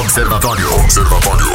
[0.00, 0.74] Observatório.
[0.74, 1.46] Observatório.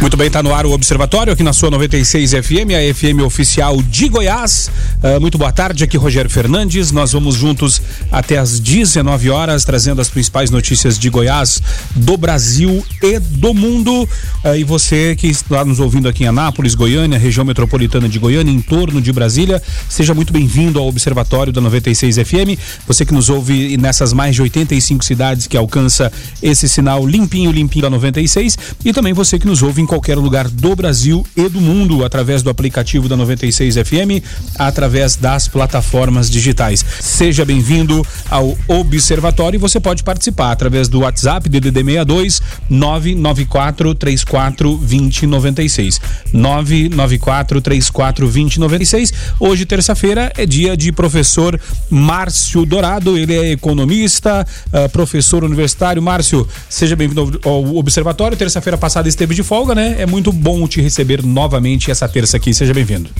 [0.00, 3.82] Muito bem, está no ar o Observatório aqui na sua 96 FM, a FM oficial
[3.82, 4.70] de Goiás.
[5.02, 6.90] Uh, muito boa tarde, aqui Rogério Fernandes.
[6.90, 11.60] Nós vamos juntos até às 19 horas, trazendo as principais notícias de Goiás,
[11.94, 14.08] do Brasil e do mundo.
[14.42, 18.50] Uh, e você que está nos ouvindo aqui em Anápolis, Goiânia, região metropolitana de Goiânia,
[18.50, 22.58] em torno de Brasília, seja muito bem-vindo ao Observatório da 96 FM.
[22.86, 26.10] Você que nos ouve nessas mais de 85 cidades que alcança
[26.42, 28.56] esse sinal limpinho, limpinho da 96.
[28.82, 32.42] E também você que nos ouve em qualquer lugar do Brasil e do mundo através
[32.42, 34.24] do aplicativo da 96 FM,
[34.58, 36.84] através das plataformas digitais.
[37.00, 44.76] Seja bem-vindo ao Observatório e você pode participar através do WhatsApp DDD 62 994 34
[44.76, 46.00] 2096.
[46.32, 49.12] 994 34 2096.
[49.40, 53.18] Hoje, terça-feira, é dia de professor Márcio Dourado.
[53.18, 56.00] Ele é economista, uh, professor universitário.
[56.00, 58.36] Márcio, seja bem-vindo ao Observatório.
[58.36, 59.96] Terça-feira passada esteve de folga, né?
[59.98, 62.54] É muito bom te receber novamente essa terça aqui.
[62.54, 63.10] Seja bem-vindo.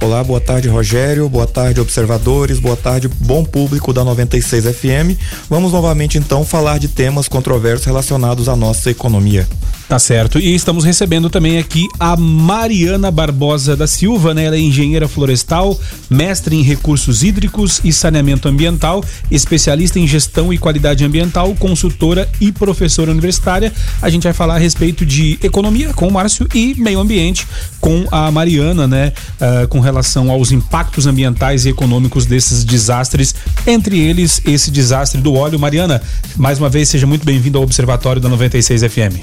[0.00, 1.13] Olá, boa tarde, Rogério.
[1.14, 2.58] Boa tarde, observadores.
[2.58, 5.16] Boa tarde, bom público da 96 FM.
[5.48, 9.46] Vamos novamente então falar de temas controversos relacionados à nossa economia.
[9.88, 10.38] Tá certo.
[10.38, 14.44] E estamos recebendo também aqui a Mariana Barbosa da Silva, né?
[14.44, 20.58] Ela é engenheira florestal, mestre em recursos hídricos e saneamento ambiental, especialista em gestão e
[20.58, 23.72] qualidade ambiental, consultora e professora universitária.
[24.00, 27.46] A gente vai falar a respeito de economia com o Márcio e meio ambiente
[27.78, 29.12] com a Mariana, né?
[29.38, 33.34] Uh, com relação aos impactos ambientais e econômicos desses desastres,
[33.66, 35.58] entre eles esse desastre do óleo.
[35.58, 36.02] Mariana,
[36.36, 39.20] mais uma vez, seja muito bem-vindo ao Observatório da 96 FM.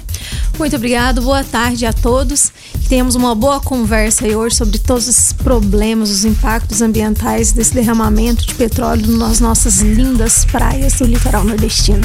[0.58, 2.52] Muito obrigado, boa tarde a todos.
[2.88, 8.54] Tenhamos uma boa conversa hoje sobre todos os problemas, os impactos ambientais desse derramamento de
[8.54, 12.02] petróleo nas nossas lindas praias do litoral nordestino.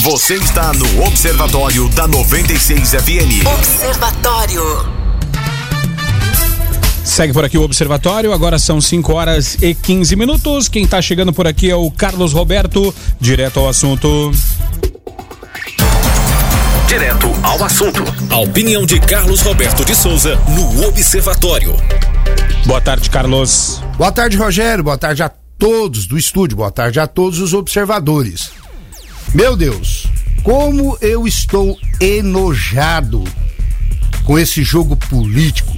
[0.00, 3.46] Você está no Observatório da 96 FM.
[3.46, 5.01] Observatório.
[7.04, 10.68] Segue por aqui o Observatório, agora são 5 horas e 15 minutos.
[10.68, 14.30] Quem está chegando por aqui é o Carlos Roberto, direto ao assunto.
[16.86, 18.04] Direto ao assunto.
[18.30, 21.76] A opinião de Carlos Roberto de Souza no Observatório.
[22.64, 23.82] Boa tarde, Carlos.
[23.98, 24.84] Boa tarde, Rogério.
[24.84, 26.56] Boa tarde a todos do estúdio.
[26.56, 28.50] Boa tarde a todos os observadores.
[29.34, 30.06] Meu Deus,
[30.42, 33.24] como eu estou enojado
[34.24, 35.71] com esse jogo político.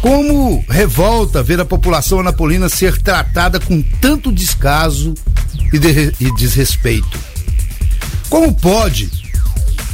[0.00, 5.14] Como revolta ver a população anapolina ser tratada com tanto descaso
[5.72, 7.18] e, de, e desrespeito.
[8.28, 9.10] Como pode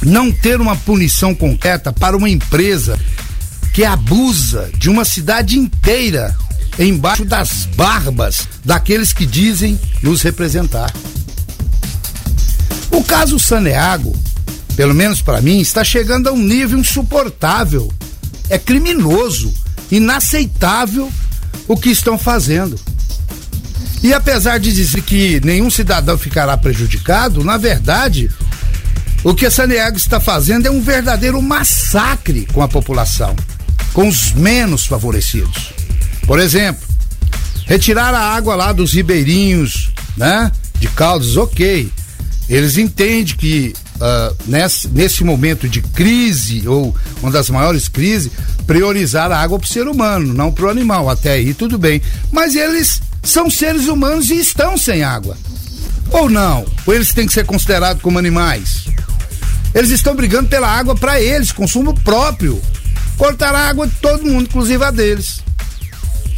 [0.02, 2.98] não ter uma punição concreta para uma empresa
[3.72, 6.36] que abusa de uma cidade inteira
[6.78, 10.92] embaixo das barbas daqueles que dizem nos representar.
[12.90, 14.14] O caso Saneago,
[14.76, 17.92] pelo menos para mim, está chegando a um nível insuportável.
[18.48, 19.52] É criminoso,
[19.90, 21.10] inaceitável
[21.68, 22.78] o que estão fazendo.
[24.02, 28.30] E apesar de dizer que nenhum cidadão ficará prejudicado, na verdade,
[29.24, 33.34] o que a Saneago está fazendo é um verdadeiro massacre com a população,
[33.92, 35.72] com os menos favorecidos.
[36.26, 36.86] Por exemplo,
[37.66, 40.52] retirar a água lá dos ribeirinhos, né?
[40.78, 41.90] De Caldas, ok.
[42.48, 48.30] Eles entendem que uh, nesse, nesse momento de crise, ou uma das maiores crises,
[48.66, 51.08] priorizar a água para o ser humano, não para o animal.
[51.08, 52.00] Até aí tudo bem.
[52.30, 55.36] Mas eles são seres humanos e estão sem água.
[56.10, 56.64] Ou não?
[56.86, 58.86] Ou eles têm que ser considerados como animais?
[59.74, 62.60] Eles estão brigando pela água para eles, consumo próprio.
[63.18, 65.42] Cortar a água de todo mundo, inclusive a deles.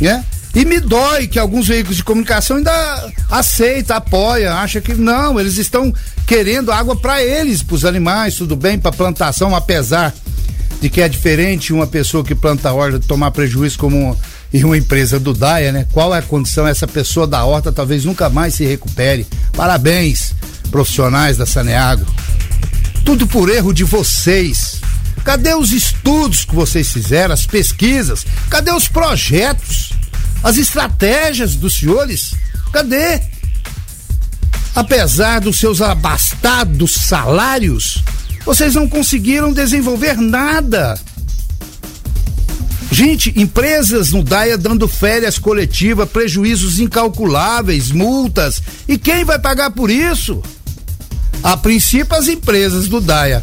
[0.01, 0.25] Né?
[0.55, 5.59] E me dói que alguns veículos de comunicação ainda aceita, apoia, acha que não, eles
[5.59, 5.93] estão
[6.29, 10.15] querendo água para eles, para os animais, tudo bem, para plantação, apesar
[10.79, 14.15] de que é diferente uma pessoa que planta horta tomar prejuízo como
[14.53, 15.87] e uma empresa do Daia, né?
[15.91, 16.67] Qual é a condição?
[16.67, 19.27] Essa pessoa da horta talvez nunca mais se recupere.
[19.55, 20.35] Parabéns,
[20.71, 22.07] profissionais da Saneago.
[23.07, 24.83] Tudo por erro de vocês.
[25.25, 28.27] Cadê os estudos que vocês fizeram, as pesquisas?
[28.51, 29.93] Cadê os projetos?
[30.43, 32.35] As estratégias dos senhores?
[32.71, 33.38] Cadê?
[34.75, 38.03] Apesar dos seus abastados salários,
[38.45, 40.99] vocês não conseguiram desenvolver nada.
[42.91, 48.63] Gente, empresas no DAIA dando férias coletivas, prejuízos incalculáveis, multas.
[48.89, 50.43] E quem vai pagar por isso?
[51.43, 53.43] A princípio, as empresas do DAIA.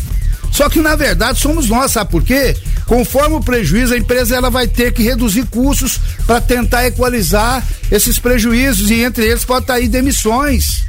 [0.51, 2.55] Só que na verdade somos nós, sabe por quê?
[2.85, 8.17] Conforme o prejuízo, a empresa ela vai ter que reduzir custos para tentar equalizar esses
[8.17, 10.85] prejuízos e entre eles pode estar tá aí demissões.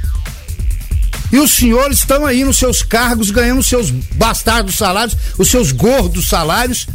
[1.31, 5.71] E os senhores estão aí nos seus cargos ganhando os seus bastardos salários, os seus
[5.71, 6.87] gordos salários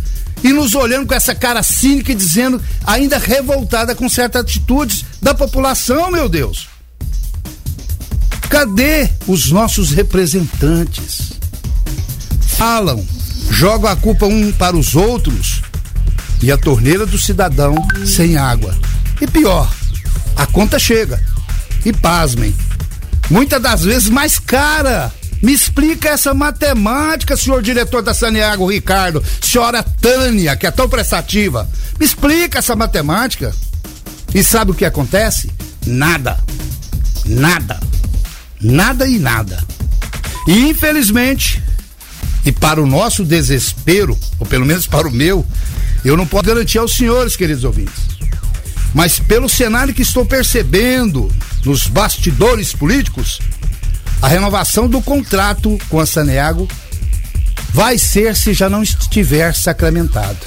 [0.43, 5.35] e nos olhando com essa cara cínica e dizendo, ainda revoltada com certas atitudes da
[5.35, 6.69] população, meu Deus.
[8.49, 11.33] Cadê os nossos representantes?
[12.41, 13.05] Falam,
[13.51, 15.63] jogam a culpa um para os outros
[16.43, 17.75] e a torneira do cidadão
[18.05, 18.77] sem água.
[19.21, 19.73] E pior,
[20.37, 21.23] a conta chega.
[21.85, 22.55] E pasmem,
[23.31, 29.83] muitas das vezes mais cara me explica essa matemática, senhor diretor da Saneago Ricardo, senhora
[29.83, 31.69] Tânia, que é tão prestativa.
[31.99, 33.53] Me explica essa matemática.
[34.33, 35.51] E sabe o que acontece?
[35.85, 36.39] Nada.
[37.27, 37.81] Nada.
[38.61, 39.63] Nada e nada.
[40.47, 41.61] E infelizmente,
[42.45, 45.45] e para o nosso desespero, ou pelo menos para o meu,
[46.05, 48.12] eu não posso garantir aos senhores, queridos ouvintes.
[48.95, 51.31] Mas pelo cenário que estou percebendo
[51.65, 53.41] nos bastidores políticos,
[54.21, 56.69] a renovação do contrato com a Saneago
[57.73, 60.39] vai ser se já não estiver sacramentado.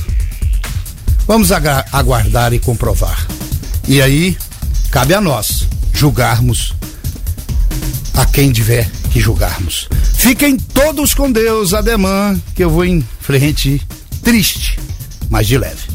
[1.27, 3.25] Vamos aguardar e comprovar.
[3.87, 4.37] E aí,
[4.91, 6.73] cabe a nós julgarmos
[8.13, 9.89] a quem tiver que julgarmos.
[10.13, 13.81] Fiquem todos com Deus, ademã, que eu vou em frente
[14.21, 14.79] triste,
[15.29, 15.94] mas de leve.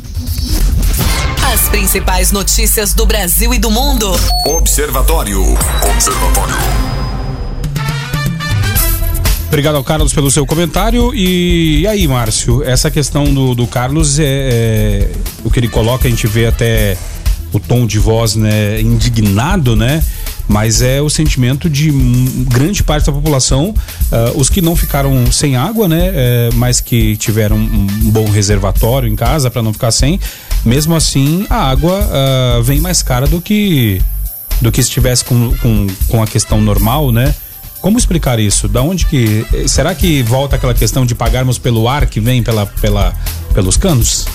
[1.53, 4.09] As principais notícias do Brasil e do mundo.
[4.47, 5.43] Observatório.
[5.93, 6.55] Observatório.
[9.49, 11.13] Obrigado ao Carlos pelo seu comentário.
[11.13, 15.11] E, e aí, Márcio, essa questão do, do Carlos é, é,
[15.43, 16.97] o que ele coloca, a gente vê até
[17.53, 20.05] o tom de voz, né, indignado, né?
[20.51, 21.93] Mas é o sentimento de
[22.49, 26.11] grande parte da população, uh, os que não ficaram sem água, né?
[26.11, 30.19] Uh, mas que tiveram um bom reservatório em casa para não ficar sem.
[30.65, 34.03] Mesmo assim, a água uh, vem mais cara do que
[34.61, 37.33] do que estivesse com, com, com a questão normal, né?
[37.81, 38.67] Como explicar isso?
[38.67, 42.67] Da onde que será que volta aquela questão de pagarmos pelo ar que vem pela,
[42.67, 43.15] pela
[43.55, 44.27] pelos canos?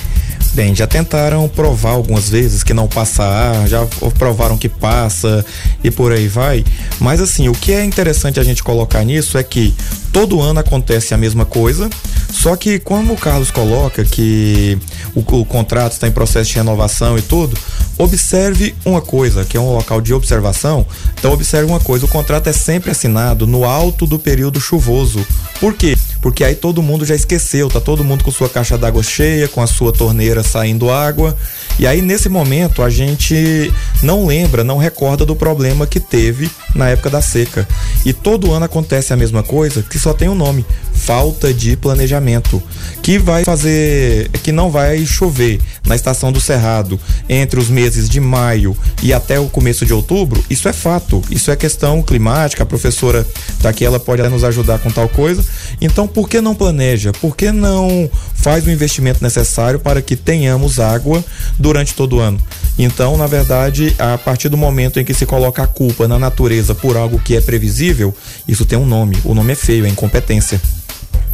[0.56, 3.86] Bem, já tentaram provar algumas vezes que não passa ar, já
[4.18, 5.46] provaram que passa
[5.84, 6.64] e por aí vai.
[6.98, 9.76] Mas assim, o que é interessante a gente colocar nisso é que
[10.14, 11.90] todo ano acontece a mesma coisa,
[12.32, 14.78] só que como o Carlos coloca que
[15.14, 17.58] o, o contrato está em processo de renovação e tudo,
[17.98, 20.88] observe uma coisa, que é um local de observação.
[21.20, 25.20] Então observe uma coisa, o contrato é sempre assinado no alto do período chuvoso.
[25.60, 25.98] Por quê?
[26.26, 29.62] Porque aí todo mundo já esqueceu, tá todo mundo com sua caixa d'água cheia, com
[29.62, 31.38] a sua torneira saindo água,
[31.78, 36.90] e aí nesse momento a gente não lembra, não recorda do problema que teve na
[36.90, 37.68] época da seca.
[38.04, 42.62] E todo ano acontece a mesma coisa, que só tem um nome, falta de planejamento,
[43.02, 47.00] que vai fazer que não vai chover na estação do Cerrado
[47.30, 51.52] entre os meses de maio e até o começo de outubro, isso é fato, isso
[51.52, 53.26] é questão climática, a professora
[53.62, 55.44] tá aqui, ela pode nos ajudar com tal coisa.
[55.80, 57.12] Então, por que não planeja?
[57.14, 61.24] Por que não faz o investimento necessário para que tenhamos água
[61.60, 62.40] durante todo o ano?
[62.78, 66.74] Então, na verdade, a partir do momento em que se coloca a culpa na natureza
[66.74, 68.14] por algo que é previsível,
[68.48, 69.18] isso tem um nome.
[69.24, 70.60] O nome é feio, é incompetência.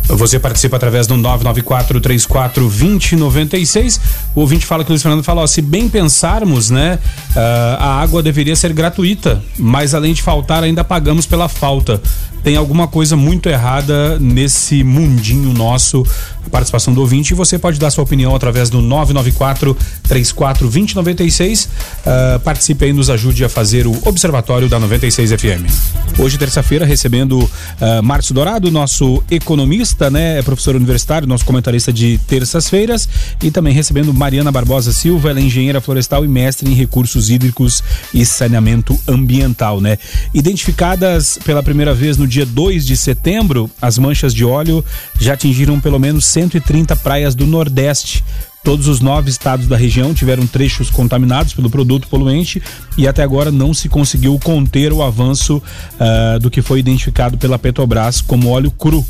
[0.07, 3.99] Você participa através do 994-34-2096.
[4.35, 6.99] O ouvinte fala que o Luiz Fernando fala: ó, se bem pensarmos, né,
[7.35, 7.39] uh,
[7.79, 12.01] a água deveria ser gratuita, mas além de faltar, ainda pagamos pela falta
[12.43, 16.05] tem alguma coisa muito errada nesse mundinho nosso.
[16.45, 21.65] A participação do ouvinte e você pode dar sua opinião através do 994 34 2096.
[21.65, 26.17] Uh, participe aí, nos ajude a fazer o Observatório da 96 FM.
[26.17, 30.39] Hoje, terça-feira, recebendo uh, Márcio Dourado, nosso economista, né?
[30.39, 33.07] É professor universitário, nosso comentarista de terças-feiras.
[33.41, 37.83] E também recebendo Mariana Barbosa Silva, ela é engenheira florestal e mestre em recursos hídricos
[38.13, 39.97] e saneamento ambiental, né?
[40.33, 44.83] Identificadas pela primeira vez no dia 2 de setembro, as manchas de óleo
[45.19, 48.23] já atingiram pelo menos 130 praias do Nordeste.
[48.63, 52.61] Todos os nove estados da região tiveram trechos contaminados pelo produto poluente
[52.95, 57.57] e até agora não se conseguiu conter o avanço uh, do que foi identificado pela
[57.57, 59.03] Petrobras como óleo cru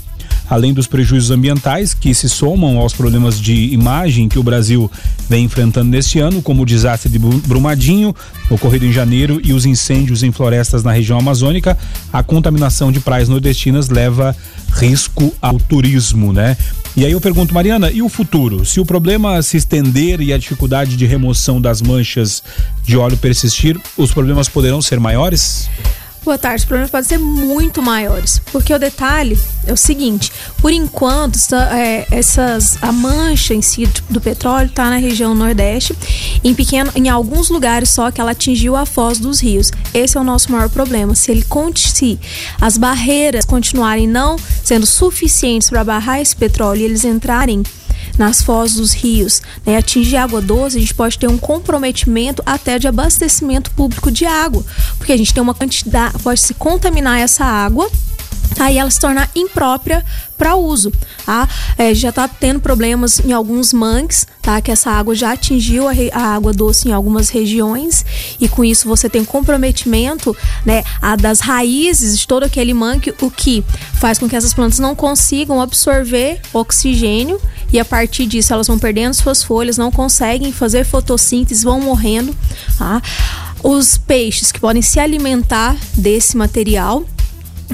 [0.50, 4.91] além dos prejuízos ambientais que se somam aos problemas de imagem que o Brasil
[5.29, 8.15] vem enfrentando neste ano, como o desastre de Brumadinho,
[8.50, 11.77] ocorrido em janeiro, e os incêndios em florestas na região amazônica,
[12.11, 14.35] a contaminação de praias nordestinas leva
[14.73, 16.57] risco ao turismo, né?
[16.95, 18.65] E aí eu pergunto, Mariana, e o futuro?
[18.65, 22.43] Se o problema se estender e a dificuldade de remoção das manchas
[22.83, 25.69] de óleo persistir, os problemas poderão ser maiores?
[26.23, 26.59] Boa tarde.
[26.59, 32.05] Os problemas podem ser muito maiores, porque o detalhe é o seguinte: por enquanto, é,
[32.11, 35.97] essas a mancha em si do petróleo está na região nordeste,
[36.43, 39.71] em pequeno, em alguns lugares só que ela atingiu a foz dos rios.
[39.95, 41.15] Esse é o nosso maior problema.
[41.15, 41.43] Se ele
[41.75, 42.19] se
[42.59, 47.63] as barreiras continuarem não sendo suficientes para barrar esse petróleo e eles entrarem
[48.17, 52.77] nas fozes dos rios, né, atingir água doce, a gente pode ter um comprometimento até
[52.77, 54.63] de abastecimento público de água,
[54.97, 57.89] porque a gente tem uma quantidade, pode se contaminar essa água
[58.60, 60.03] aí ela se tornar imprópria
[60.38, 60.91] para uso.
[61.24, 61.48] Tá?
[61.77, 64.60] É, já está tendo problemas em alguns mangues, tá?
[64.60, 68.03] Que essa água já atingiu a, a, água doce em algumas regiões
[68.39, 70.84] e com isso você tem comprometimento, né,
[71.20, 75.62] das raízes de todo aquele mangue, o que faz com que essas plantas não consigam
[75.62, 77.39] absorver oxigênio
[77.72, 82.36] e a partir disso elas vão perdendo suas folhas, não conseguem fazer fotossíntese, vão morrendo.
[82.77, 83.01] Tá?
[83.63, 87.05] Os peixes que podem se alimentar desse material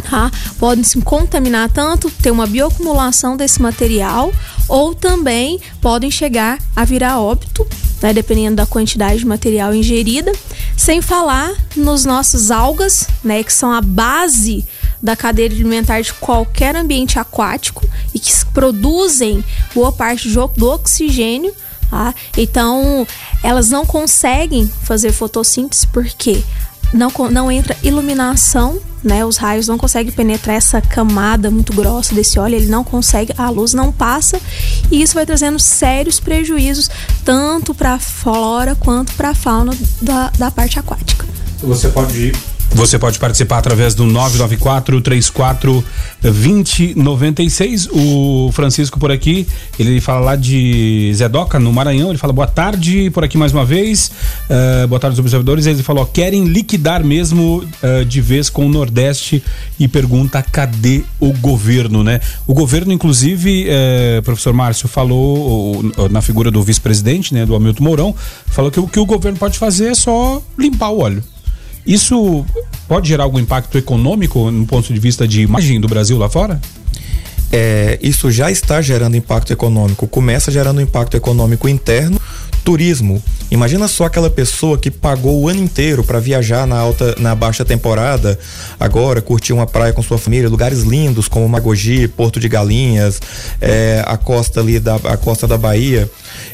[0.01, 0.31] Tá?
[0.59, 4.31] Podem se contaminar tanto, ter uma bioacumulação desse material,
[4.67, 7.65] ou também podem chegar a virar óbito,
[8.01, 10.31] né, dependendo da quantidade de material ingerida,
[10.75, 14.65] sem falar nos nossos algas, né, que são a base
[15.01, 21.53] da cadeia alimentar de qualquer ambiente aquático e que produzem boa parte do oxigênio.
[21.89, 22.13] Tá?
[22.35, 23.07] Então,
[23.43, 26.43] elas não conseguem fazer fotossíntese porque
[26.93, 29.25] não, não entra iluminação, né?
[29.25, 33.49] Os raios não conseguem penetrar essa camada muito grossa desse óleo, ele não consegue, a
[33.49, 34.39] luz não passa
[34.91, 36.89] e isso vai trazendo sérios prejuízos
[37.23, 41.25] tanto para a flora quanto para a fauna da, da parte aquática.
[41.63, 42.33] Você pode
[42.71, 45.83] você pode participar através do 994 34
[46.21, 47.89] 2096.
[47.91, 49.47] O Francisco por aqui,
[49.79, 52.09] ele fala lá de Zedoca, no Maranhão.
[52.09, 54.11] Ele fala boa tarde por aqui mais uma vez.
[54.49, 55.65] Uh, boa tarde observadores.
[55.65, 59.43] Ele falou: querem liquidar mesmo uh, de vez com o Nordeste
[59.79, 62.19] e pergunta cadê o governo, né?
[62.45, 68.15] O governo, inclusive, uh, professor Márcio, falou na figura do vice-presidente, né, do Hamilton Mourão,
[68.47, 71.23] falou que o que o governo pode fazer é só limpar o óleo.
[71.87, 72.45] Isso
[72.85, 76.59] pode gerar algum impacto econômico no ponto de vista de imagem do Brasil lá fora?
[77.49, 80.05] É, isso já está gerando impacto econômico.
[80.05, 82.19] Começa gerando impacto econômico interno.
[82.65, 83.23] Turismo.
[83.49, 87.63] Imagina só aquela pessoa que pagou o ano inteiro para viajar na alta, na baixa
[87.63, 88.37] temporada,
[88.77, 93.21] agora curtir uma praia com sua família, lugares lindos como Magogi, Porto de Galinhas,
[93.61, 96.11] é, a costa ali da a costa da Bahia,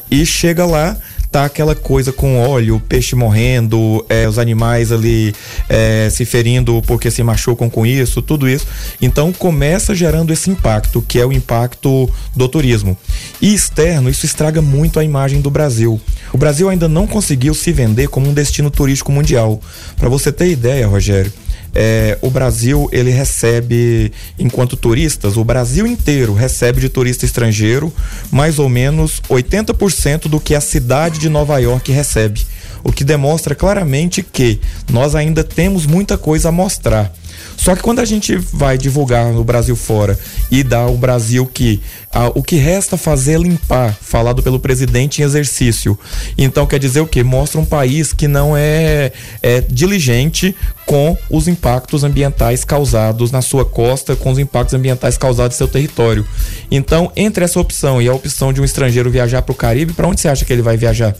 [0.08, 0.96] e chega lá
[1.34, 5.34] tá aquela coisa com óleo, peixe morrendo, é, os animais ali
[5.68, 8.68] é, se ferindo porque se machucam com isso, tudo isso.
[9.02, 12.96] Então começa gerando esse impacto, que é o impacto do turismo.
[13.42, 16.00] E externo, isso estraga muito a imagem do Brasil.
[16.32, 19.60] O Brasil ainda não conseguiu se vender como um destino turístico mundial.
[19.96, 21.32] Para você ter ideia, Rogério,
[21.74, 27.92] é, o Brasil ele recebe, enquanto turistas, o Brasil inteiro recebe de turista estrangeiro
[28.30, 32.46] mais ou menos 80% do que a cidade de Nova York recebe.
[32.82, 37.12] O que demonstra claramente que nós ainda temos muita coisa a mostrar.
[37.56, 40.18] Só que quando a gente vai divulgar no Brasil fora
[40.50, 41.80] e dá o Brasil que
[42.12, 45.98] a, o que resta fazer é limpar, falado pelo presidente em exercício.
[46.36, 47.22] Então quer dizer o que?
[47.22, 50.54] Mostra um país que não é, é diligente
[50.86, 55.68] com os impactos ambientais causados na sua costa, com os impactos ambientais causados em seu
[55.68, 56.26] território.
[56.70, 60.06] Então, entre essa opção e a opção de um estrangeiro viajar para o Caribe, para
[60.06, 61.16] onde você acha que ele vai viajar?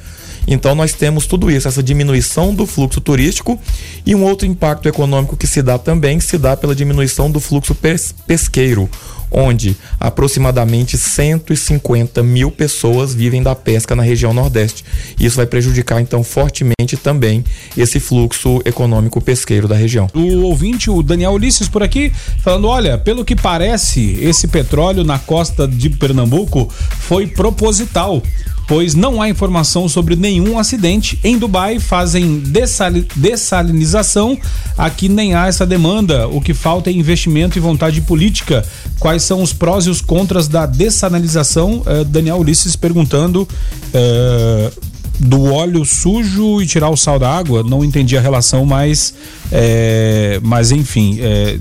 [0.47, 3.59] Então nós temos tudo isso, essa diminuição do fluxo turístico
[4.05, 7.75] e um outro impacto econômico que se dá também, se dá pela diminuição do fluxo
[7.75, 8.89] pes pesqueiro,
[9.31, 14.85] onde aproximadamente 150 mil pessoas vivem da pesca na região Nordeste.
[15.19, 17.45] Isso vai prejudicar então fortemente também
[17.77, 20.09] esse fluxo econômico pesqueiro da região.
[20.15, 25.19] O ouvinte, o Daniel Ulisses por aqui, falando: olha, pelo que parece, esse petróleo na
[25.19, 26.69] costa de Pernambuco
[27.01, 28.23] foi proposital
[28.67, 31.19] pois não há informação sobre nenhum acidente.
[31.23, 34.39] Em Dubai fazem dessal dessalinização,
[34.77, 36.29] aqui nem há essa demanda.
[36.29, 38.65] O que falta é investimento e vontade política.
[38.99, 41.83] Quais são os prós e os contras da dessalinização?
[41.87, 43.49] Uh, Daniel Ulisses perguntando.
[43.93, 49.15] Uh, do óleo sujo e tirar o sal da água, não entendi a relação, mas,
[49.53, 51.57] é, mas enfim, é,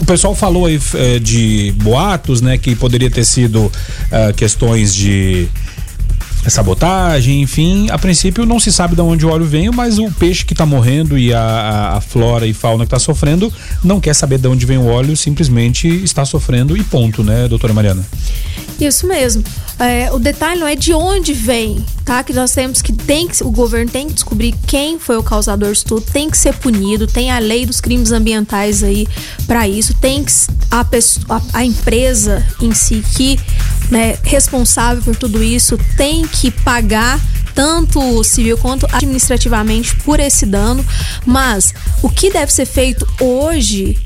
[0.00, 3.68] o pessoal falou aí é, de boatos, né, que poderia ter sido
[4.36, 5.48] questões de
[6.50, 7.88] sabotagem, enfim.
[7.90, 10.66] A princípio não se sabe de onde o óleo vem, mas o peixe que está
[10.66, 14.66] morrendo e a, a, flora e fauna que está sofrendo não quer saber de onde
[14.66, 18.04] vem o óleo, simplesmente está sofrendo e ponto, né, doutora Mariana?
[18.80, 19.44] Isso mesmo.
[19.78, 22.22] É, o detalhe não é de onde vem, tá?
[22.22, 25.72] Que nós temos que tem que o governo tem que descobrir quem foi o causador
[25.72, 29.06] disso tudo, tem que ser punido, tem a lei dos crimes ambientais aí
[29.46, 30.32] para isso, tem que
[30.70, 33.38] a, pessoa, a, a empresa em si que
[33.90, 37.20] né, responsável por tudo isso tem que pagar
[37.54, 40.84] tanto civil quanto administrativamente por esse dano,
[41.26, 43.98] mas o que deve ser feito hoje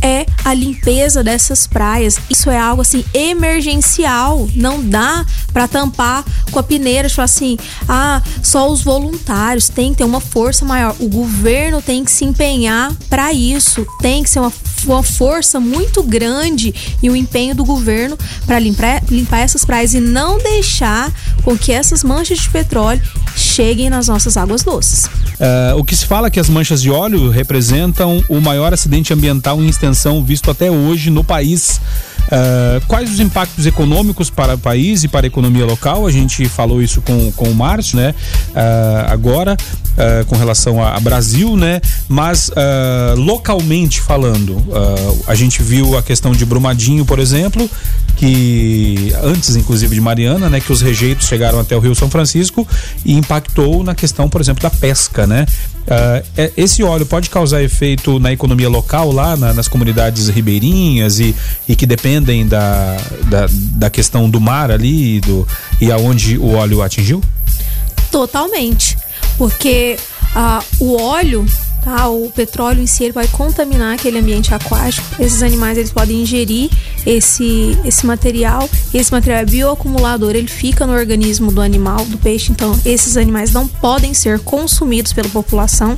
[0.00, 2.18] é a limpeza dessas praias.
[2.30, 4.48] Isso é algo assim emergencial.
[4.54, 7.56] Não dá para tampar com a peneira, tipo assim,
[7.88, 10.94] ah, só os voluntários tem que ter uma força maior.
[11.00, 13.86] O governo tem que se empenhar para isso.
[14.00, 14.52] Tem que ser uma,
[14.90, 18.16] uma força muito grande e o empenho do governo
[18.46, 21.12] para limpar, limpar essas praias e não deixar
[21.42, 23.02] com que essas manchas de petróleo
[23.36, 25.06] cheguem nas nossas águas doces.
[25.06, 29.12] Uh, o que se fala é que as manchas de óleo representam o maior acidente
[29.12, 31.80] ambiental em extensão visto até hoje no país.
[32.26, 36.06] Uh, quais os impactos econômicos para o país e para a economia local?
[36.06, 38.14] A gente falou isso com, com o Márcio, né?
[38.50, 41.80] Uh, agora, uh, com relação a, a, Brasil, né?
[42.08, 42.50] Mas
[43.16, 44.56] localmente falando,
[45.26, 47.68] a gente viu a questão de Brumadinho, por exemplo,
[48.16, 50.60] que antes, inclusive, de Mariana, né?
[50.60, 52.66] Que os rejeitos chegaram até o Rio São Francisco
[53.04, 55.46] e impactou na questão, por exemplo, da pesca, né?
[55.86, 61.32] Uh, esse óleo pode causar efeito na economia local lá na, nas comunidades ribeirinhas e,
[61.68, 62.96] e que dependem da,
[63.28, 65.46] da, da, questão do mar ali do,
[65.80, 67.22] e aonde o óleo atingiu?
[68.10, 68.96] Totalmente,
[69.36, 69.98] porque
[70.34, 71.44] uh, o óleo
[71.86, 72.08] Tá?
[72.08, 75.06] O petróleo em si vai contaminar aquele ambiente aquático.
[75.22, 76.68] Esses animais eles podem ingerir
[77.06, 78.68] esse, esse material.
[78.92, 82.50] Esse material é bioacumulador, ele fica no organismo do animal, do peixe.
[82.50, 85.94] Então, esses animais não podem ser consumidos pela população.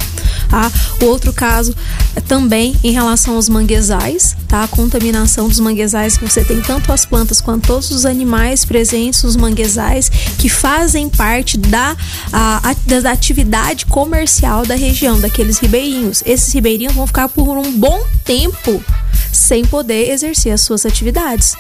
[0.50, 0.71] Tá?
[1.00, 1.75] O outro caso
[2.14, 4.64] é também em relação aos manguezais, tá?
[4.64, 9.37] A contaminação dos manguezais, você tem tanto as plantas quanto todos os animais presentes nos
[9.37, 11.97] manguezais que fazem parte da,
[12.33, 16.23] a, da atividade comercial da região, daqueles ribeirinhos ribeirinhos.
[16.26, 18.82] Esses ribeirinhos vão ficar por um bom tempo
[19.32, 21.54] sem poder exercer as suas atividades.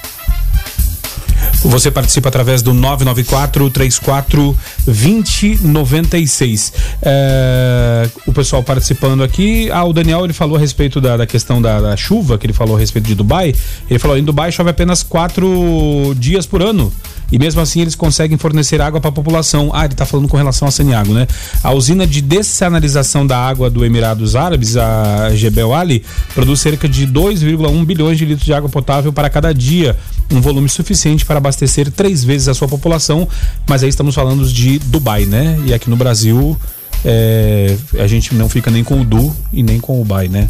[1.62, 6.72] Você participa através do 994 34 2096.
[7.02, 9.70] É, o pessoal participando aqui.
[9.70, 12.52] Ah, o Daniel ele falou a respeito da, da questão da, da, chuva, que ele
[12.52, 13.54] falou a respeito de Dubai.
[13.88, 16.92] Ele falou: em Dubai chove apenas quatro dias por ano
[17.30, 19.70] e mesmo assim eles conseguem fornecer água para a população.
[19.72, 21.26] Ah, ele está falando com relação a Saniago, né?
[21.62, 27.06] A usina de dessanalização da água do Emirados Árabes, a Jebel Ali, produz cerca de
[27.06, 29.96] 2,1 bilhões de litros de água potável para cada dia,
[30.30, 33.26] um volume suficiente para abastecer três vezes a sua população.
[33.66, 35.58] Mas aí estamos falando de Dubai, né?
[35.66, 36.56] E aqui no Brasil
[37.04, 40.48] é, a gente não fica nem com o Du e nem com o Bai, né?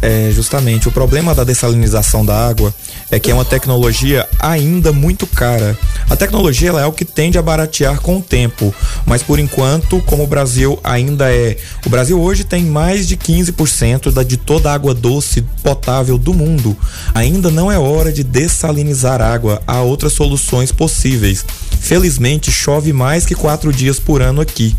[0.00, 2.72] É, justamente, o problema da dessalinização da água
[3.10, 5.76] é que é uma tecnologia ainda muito cara.
[6.08, 8.72] A tecnologia é o que tende a baratear com o tempo,
[9.04, 11.56] mas por enquanto, como o Brasil ainda é.
[11.84, 16.32] O Brasil hoje tem mais de 15% da, de toda a água doce potável do
[16.32, 16.76] mundo.
[17.14, 21.44] Ainda não é hora de dessalinizar água, há outras soluções possíveis.
[21.80, 24.76] Felizmente chove mais que quatro dias por ano aqui.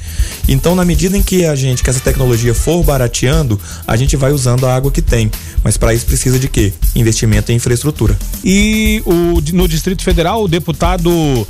[0.47, 4.31] Então, na medida em que a gente, que essa tecnologia for barateando, a gente vai
[4.31, 5.31] usando a água que tem.
[5.63, 6.73] Mas para isso precisa de quê?
[6.95, 8.17] Investimento em infraestrutura.
[8.43, 11.47] E o, no Distrito Federal, o deputado uh,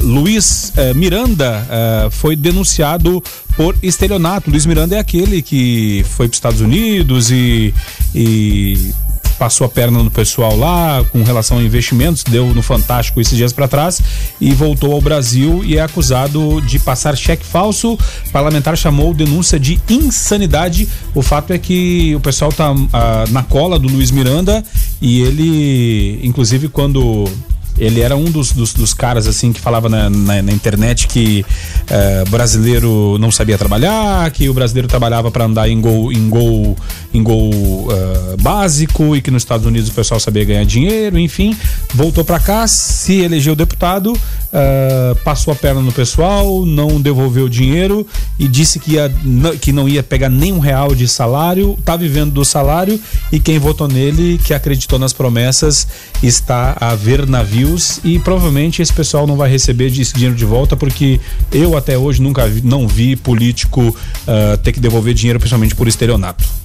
[0.00, 3.22] Luiz uh, Miranda uh, foi denunciado
[3.56, 4.50] por estelionato.
[4.50, 7.74] Luiz Miranda é aquele que foi para os Estados Unidos e,
[8.14, 8.92] e
[9.34, 13.52] passou a perna no pessoal lá com relação a investimentos, deu no Fantástico esses dias
[13.52, 14.00] para trás
[14.40, 17.94] e voltou ao Brasil e é acusado de passar cheque falso.
[17.94, 20.88] O parlamentar chamou denúncia de insanidade.
[21.14, 24.64] O fato é que o pessoal tá ah, na cola do Luiz Miranda
[25.00, 27.28] e ele, inclusive, quando
[27.78, 31.44] ele era um dos, dos, dos, caras assim que falava na, na, na internet que
[31.44, 36.76] uh, brasileiro não sabia trabalhar, que o brasileiro trabalhava para andar em gol, em gol,
[37.12, 41.56] em gol uh, básico e que nos Estados Unidos o pessoal sabia ganhar dinheiro, enfim,
[41.92, 47.50] voltou para cá, se elegeu deputado, uh, passou a perna no pessoal, não devolveu o
[47.50, 48.06] dinheiro
[48.38, 49.12] e disse que, ia,
[49.60, 53.00] que não ia pegar nem um real de salário, tá vivendo do salário
[53.32, 55.88] e quem votou nele, que acreditou nas promessas,
[56.22, 57.63] está a ver navio
[58.04, 61.20] e provavelmente esse pessoal não vai receber esse dinheiro de volta porque
[61.52, 65.88] eu até hoje nunca vi, não vi político uh, ter que devolver dinheiro principalmente por
[65.88, 66.63] estelionato.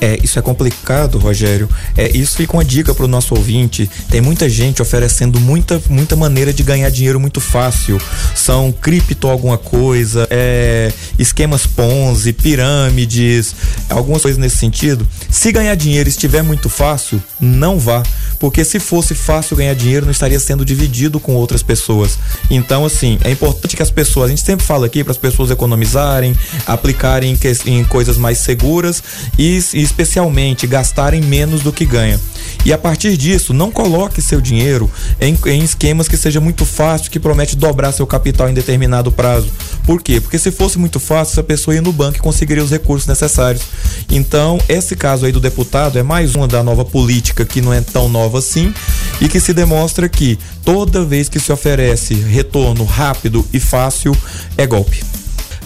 [0.00, 1.68] É, isso é complicado, Rogério.
[1.96, 3.88] É, isso fica uma dica para o nosso ouvinte.
[4.08, 8.00] Tem muita gente oferecendo muita, muita maneira de ganhar dinheiro muito fácil.
[8.34, 13.54] São cripto alguma coisa, é, esquemas Ponzi, pirâmides,
[13.88, 15.06] algumas coisas nesse sentido.
[15.30, 18.02] Se ganhar dinheiro estiver muito fácil, não vá.
[18.38, 22.18] Porque se fosse fácil ganhar dinheiro, não estaria sendo dividido com outras pessoas.
[22.50, 25.50] Então, assim, é importante que as pessoas, a gente sempre fala aqui para as pessoas
[25.50, 26.34] economizarem,
[26.66, 29.02] aplicarem em, coisas mais seguras
[29.38, 32.18] e, e especialmente gastarem menos do que ganha.
[32.64, 37.10] E a partir disso, não coloque seu dinheiro em, em esquemas que seja muito fácil,
[37.10, 39.50] que promete dobrar seu capital em determinado prazo.
[39.84, 40.20] Por quê?
[40.20, 43.62] Porque se fosse muito fácil, essa pessoa ia no banco e conseguiria os recursos necessários.
[44.10, 47.80] Então, esse caso aí do deputado é mais uma da nova política que não é
[47.80, 48.72] tão nova assim
[49.20, 54.16] e que se demonstra que toda vez que se oferece retorno rápido e fácil
[54.56, 55.02] é golpe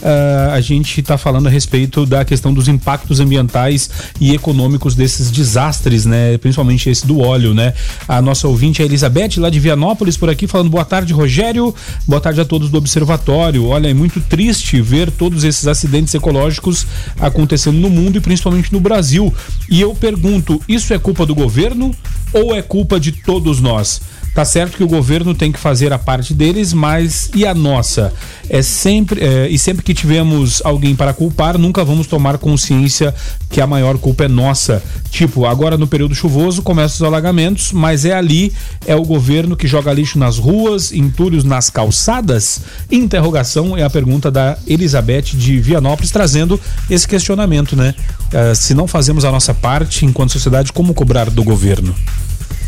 [0.04, 3.90] uh, a gente está falando a respeito da questão dos impactos ambientais
[4.20, 6.36] e econômicos desses desastres, né?
[6.38, 7.72] Principalmente esse do óleo, né?
[8.06, 11.74] A nossa ouvinte é Elizabeth, lá de Vianópolis, por aqui, falando boa tarde, Rogério.
[12.06, 13.66] Boa tarde a todos do Observatório.
[13.66, 16.86] Olha, é muito triste ver todos esses acidentes ecológicos
[17.18, 19.32] acontecendo no mundo e principalmente no Brasil.
[19.70, 21.94] E eu pergunto, isso é culpa do governo
[22.32, 24.00] ou é culpa de todos nós?
[24.34, 28.12] Tá certo que o governo tem que fazer a parte deles, mas e a nossa?
[28.50, 33.14] É sempre é, e sempre que tivermos alguém para culpar, nunca vamos tomar consciência
[33.48, 34.82] que a maior culpa é nossa.
[35.08, 38.52] Tipo, agora no período chuvoso começam os alagamentos, mas é ali
[38.84, 42.60] é o governo que joga lixo nas ruas, entulhos nas calçadas?
[42.90, 47.94] Interrogação é a pergunta da Elizabeth de Vianópolis trazendo esse questionamento, né?
[48.32, 51.94] Uh, se não fazemos a nossa parte enquanto sociedade, como cobrar do governo?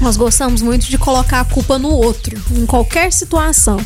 [0.01, 3.81] Nós gostamos muito de colocar a culpa no outro, em qualquer situação.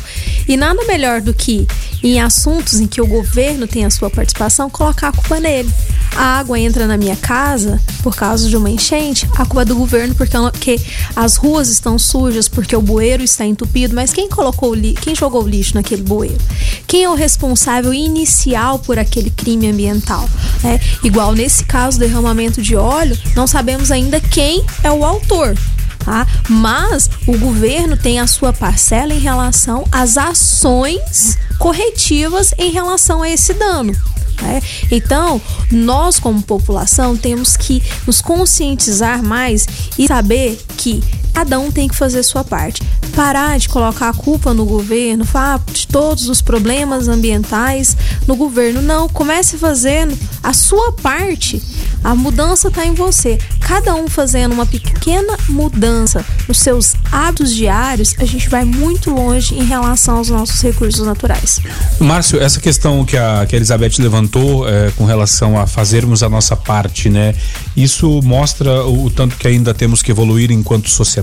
[0.47, 1.65] E nada melhor do que,
[2.03, 5.71] em assuntos em que o governo tem a sua participação, colocar a culpa nele.
[6.15, 9.75] A água entra na minha casa por causa de uma enchente, a culpa é do
[9.75, 10.79] governo porque
[11.15, 13.95] as ruas estão sujas, porque o bueiro está entupido.
[13.95, 16.37] Mas quem colocou quem jogou lixo naquele bueiro?
[16.85, 20.29] Quem é o responsável inicial por aquele crime ambiental?
[20.65, 25.55] É, igual nesse caso, derramamento de óleo, não sabemos ainda quem é o autor
[26.03, 26.27] tá?
[26.49, 33.29] Mas o governo tem a sua parcela em relação às ações corretivas em relação a
[33.29, 33.93] esse dano.
[34.41, 34.61] Né?
[34.91, 41.87] Então, nós, como população, temos que nos conscientizar mais e saber que cada um tem
[41.87, 42.83] que fazer sua parte.
[43.15, 47.95] Parar de colocar a culpa no governo, falar de todos os problemas ambientais
[48.27, 48.81] no governo.
[48.81, 51.61] Não, comece fazendo a sua parte.
[52.03, 53.37] A mudança está em você.
[53.59, 59.55] Cada um fazendo uma pequena mudança nos seus hábitos diários, a gente vai muito longe
[59.55, 61.59] em relação aos nossos recursos naturais.
[61.99, 66.29] Márcio, essa questão que a, que a Elizabeth levantou é, com relação a fazermos a
[66.29, 67.35] nossa parte, né?
[67.75, 71.20] Isso mostra o, o tanto que ainda temos que evoluir enquanto sociedade?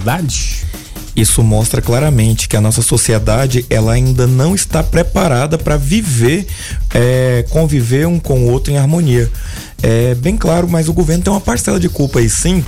[1.19, 6.47] Isso mostra claramente que a nossa sociedade ela ainda não está preparada para viver,
[6.95, 9.29] é, conviver um com o outro em harmonia.
[9.83, 12.65] É bem claro, mas o governo tem uma parcela de culpa aí sim.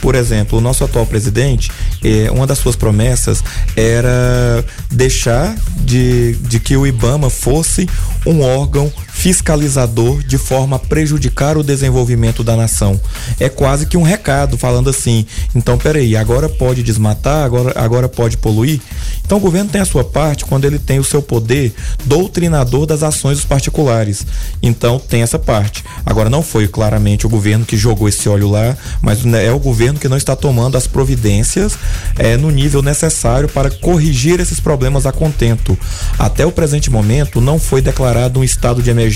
[0.00, 1.70] Por exemplo, o nosso atual presidente,
[2.02, 3.44] é, uma das suas promessas
[3.76, 7.86] era deixar de, de que o IBAMA fosse
[8.26, 12.98] um órgão fiscalizador de forma a prejudicar o desenvolvimento da nação.
[13.38, 18.38] É quase que um recado falando assim: então peraí, agora pode desmatar, agora, agora pode
[18.38, 18.80] poluir.
[19.22, 23.02] Então o governo tem a sua parte quando ele tem o seu poder doutrinador das
[23.02, 24.26] ações dos particulares.
[24.62, 25.84] Então tem essa parte.
[26.04, 29.58] Agora não foi claramente o governo que jogou esse óleo lá, mas né, é o
[29.58, 31.78] governo que não está tomando as providências
[32.18, 35.78] é, no nível necessário para corrigir esses problemas a contento.
[36.18, 39.09] Até o presente momento não foi declarado um estado de emergência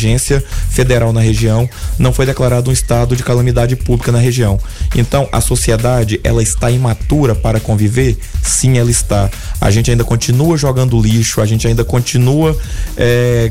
[0.71, 4.59] federal na região, não foi declarado um estado de calamidade pública na região.
[4.95, 8.17] Então a sociedade ela está imatura para conviver?
[8.43, 9.31] Sim, ela está.
[9.61, 12.57] A gente ainda continua jogando lixo, a gente ainda continua
[12.97, 13.51] é,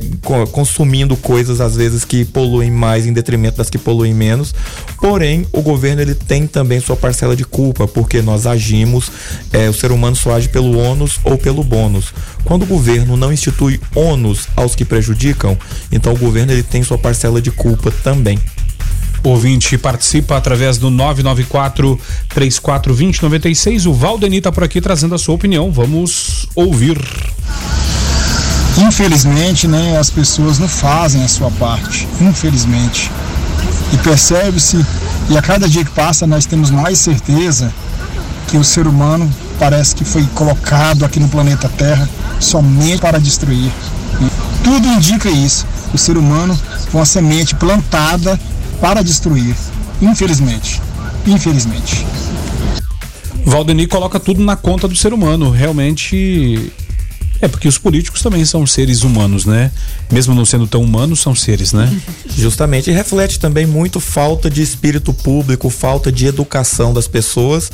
[0.51, 4.53] consumindo coisas às vezes que poluem mais em detrimento das que poluem menos.
[4.99, 9.11] Porém, o governo ele tem também sua parcela de culpa, porque nós agimos,
[9.51, 12.13] é, o ser humano só age pelo ônus ou pelo bônus.
[12.43, 15.57] Quando o governo não institui ônus aos que prejudicam,
[15.91, 18.39] então o governo ele tem sua parcela de culpa também.
[19.23, 23.85] O ouvinte participa através do 994 3420 96.
[23.85, 25.71] O Valdeni está por aqui trazendo a sua opinião.
[25.71, 26.99] Vamos ouvir.
[28.77, 32.07] Infelizmente, né, as pessoas não fazem a sua parte.
[32.19, 33.09] Infelizmente.
[33.93, 34.83] E percebe-se,
[35.29, 37.71] e a cada dia que passa nós temos mais certeza
[38.47, 43.71] que o ser humano parece que foi colocado aqui no planeta Terra somente para destruir.
[44.21, 45.65] E tudo indica isso.
[45.93, 46.57] O ser humano
[46.89, 48.39] foi uma semente plantada
[48.81, 49.55] para destruir.
[50.01, 50.81] Infelizmente.
[51.25, 52.05] Infelizmente.
[53.45, 55.51] Valdeni coloca tudo na conta do ser humano.
[55.51, 56.71] Realmente
[57.43, 59.69] é, porque os políticos também são seres humanos, né?
[60.09, 61.93] Mesmo não sendo tão humanos, são seres, né?
[62.37, 62.89] Justamente.
[62.89, 67.69] E reflete também muito falta de espírito público, falta de educação das pessoas.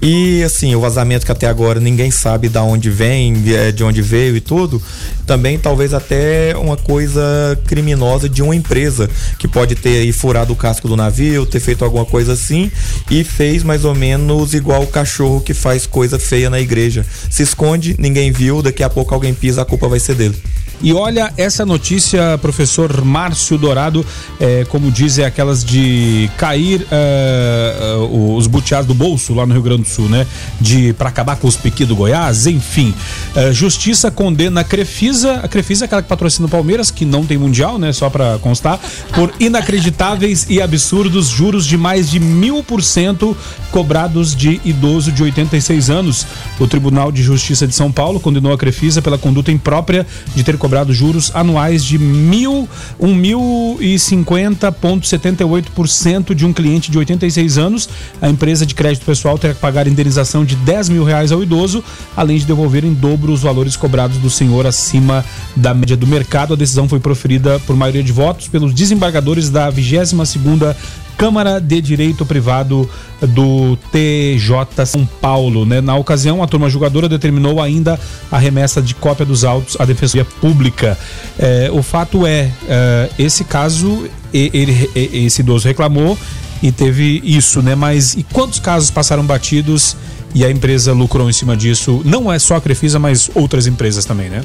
[0.00, 4.00] E, assim, o vazamento que até agora ninguém sabe de onde vem, é, de onde
[4.00, 4.80] veio e tudo,
[5.26, 7.20] também talvez até uma coisa
[7.66, 11.84] criminosa de uma empresa que pode ter aí furado o casco do navio, ter feito
[11.84, 12.72] alguma coisa assim
[13.10, 17.04] e fez mais ou menos igual o cachorro que faz coisa feia na igreja.
[17.28, 20.36] Se esconde, ninguém viu, daqui a pouco que alguém pisa, a culpa vai ser dele.
[20.82, 24.04] E olha essa notícia, professor Márcio Dourado,
[24.38, 29.62] é, como dizem, é aquelas de cair é, os buteados do bolso lá no Rio
[29.62, 30.26] Grande do Sul, né?
[30.58, 32.94] De para acabar com os piqui do Goiás, enfim.
[33.36, 37.26] É, justiça condena a Crefisa, a Crefisa é aquela que patrocina o Palmeiras, que não
[37.26, 37.92] tem mundial, né?
[37.92, 38.80] Só para constar,
[39.14, 43.36] por inacreditáveis e absurdos juros de mais de mil por cento
[43.70, 46.26] cobrados de idoso de 86 anos.
[46.58, 50.56] O Tribunal de Justiça de São Paulo condenou a Crefisa pela conduta imprópria de ter
[50.56, 56.34] cobrado juros anuais de mil, um mil e cinquenta ponto setenta e oito por cento
[56.34, 57.88] de um cliente de 86 anos.
[58.20, 61.82] A empresa de crédito pessoal terá que pagar indenização de 10 mil reais ao idoso,
[62.16, 65.24] além de devolver em dobro os valores cobrados do senhor acima
[65.56, 66.54] da média do mercado.
[66.54, 70.76] A decisão foi proferida por maioria de votos pelos desembargadores da 22 segunda
[71.20, 72.88] Câmara de Direito Privado
[73.20, 75.66] do TJ São Paulo.
[75.66, 75.82] Né?
[75.82, 78.00] Na ocasião, a turma julgadora determinou ainda
[78.32, 80.96] a remessa de cópia dos autos à Defensoria Pública.
[81.38, 86.16] É, o fato é, é, esse caso, ele, esse idoso reclamou
[86.62, 87.74] e teve isso, né?
[87.74, 89.98] Mas e quantos casos passaram batidos
[90.34, 92.00] e a empresa lucrou em cima disso?
[92.02, 94.40] Não é só a Crefisa, mas outras empresas também, né?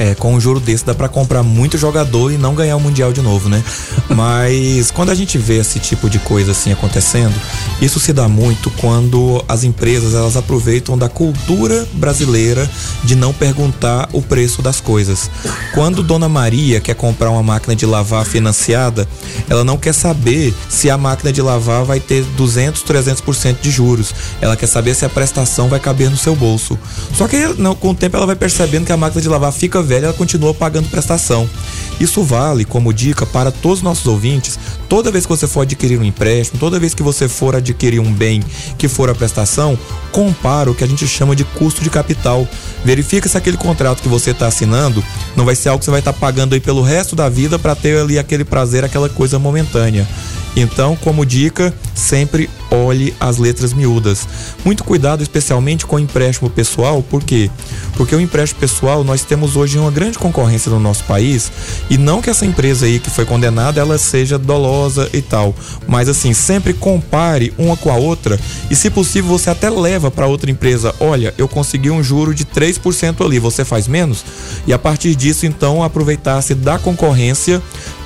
[0.00, 3.12] É, com um juro desse dá para comprar muito jogador e não ganhar o Mundial
[3.12, 3.62] de novo, né?
[4.08, 7.34] Mas quando a gente vê esse tipo de coisa assim acontecendo,
[7.82, 12.68] isso se dá muito quando as empresas elas aproveitam da cultura brasileira
[13.04, 15.30] de não perguntar o preço das coisas.
[15.74, 19.06] Quando Dona Maria quer comprar uma máquina de lavar financiada,
[19.50, 24.14] ela não quer saber se a máquina de lavar vai ter 200, 300% de juros.
[24.40, 26.78] Ela quer saber se a prestação vai caber no seu bolso.
[27.14, 29.89] Só que não, com o tempo ela vai percebendo que a máquina de lavar fica
[29.90, 31.50] velha, ela continua pagando prestação.
[31.98, 34.56] Isso vale como dica para todos os nossos ouvintes.
[34.88, 38.12] Toda vez que você for adquirir um empréstimo, toda vez que você for adquirir um
[38.12, 38.40] bem
[38.78, 39.76] que for a prestação,
[40.12, 42.46] compara o que a gente chama de custo de capital.
[42.84, 45.02] Verifica se aquele contrato que você está assinando
[45.36, 47.58] não vai ser algo que você vai estar tá pagando aí pelo resto da vida
[47.58, 50.06] para ter ali aquele prazer, aquela coisa momentânea.
[50.56, 54.26] Então, como dica, sempre olhe as letras miúdas.
[54.64, 57.50] Muito cuidado, especialmente com o empréstimo pessoal, por quê?
[57.96, 61.50] Porque o empréstimo pessoal nós temos hoje uma grande concorrência no nosso país
[61.88, 65.54] e não que essa empresa aí que foi condenada ela seja dolosa e tal,
[65.86, 68.38] mas assim sempre compare uma com a outra
[68.70, 72.44] e se possível você até leva para outra empresa, olha, eu consegui um juro de
[72.44, 74.24] 3% ali, você faz menos?
[74.66, 77.60] E a partir disso então aproveitar-se da concorrência